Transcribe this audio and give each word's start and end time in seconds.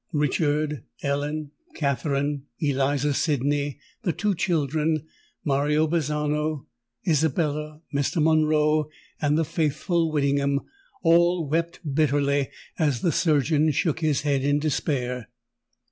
Richard—Ellen—Katherine—Eliza 0.13 3.13
Sydney—the 3.13 4.13
two 4.13 4.33
children—Mario 4.33 5.85
Bazzano—Isabella—Mr. 5.87 8.23
Monroe—and 8.23 9.37
the 9.37 9.45
faithful 9.45 10.11
Whittingham—all 10.11 11.47
wept 11.47 11.81
bitterly, 11.93 12.49
as 12.79 13.01
the 13.01 13.11
surgeon 13.11 13.69
shook 13.69 13.99
his 13.99 14.21
head 14.21 14.41
in 14.41 14.57
despair! 14.57 15.27